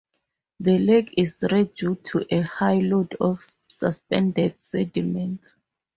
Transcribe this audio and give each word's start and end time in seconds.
The 0.61 0.79
lake 0.79 1.13
is 1.15 1.37
red 1.51 1.75
due 1.75 1.93
to 2.05 2.25
a 2.31 2.41
high 2.41 2.79
load 2.79 3.15
of 3.19 3.43
suspended 3.67 4.55
sediments. 4.57 5.55